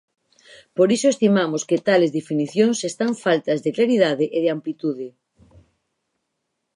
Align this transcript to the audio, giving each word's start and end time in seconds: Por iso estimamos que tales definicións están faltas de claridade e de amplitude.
Por 0.77 0.89
iso 0.97 1.07
estimamos 1.11 1.61
que 1.69 1.83
tales 1.87 2.11
definicións 2.17 2.77
están 2.91 3.11
faltas 3.23 3.59
de 3.65 3.71
claridade 3.77 4.25
e 4.37 4.39
de 4.43 4.49
amplitude. 4.57 5.07